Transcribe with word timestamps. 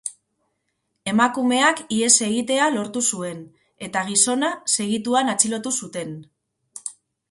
Emakumeak 1.11 1.83
ihes 1.99 2.09
egitea 2.29 2.71
lortu 2.77 3.05
zuen, 3.13 3.45
eta 3.91 4.07
gizona 4.11 4.53
segituan 4.81 5.35
atxilotu 5.37 5.79
zuten. 5.83 6.23